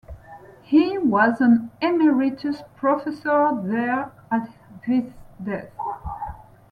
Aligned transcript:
He 0.63 0.97
was 0.97 1.41
an 1.41 1.69
emeritus 1.79 2.63
professor 2.75 3.51
there 3.63 4.11
at 4.31 4.49
this 4.87 5.13
death. 5.43 5.69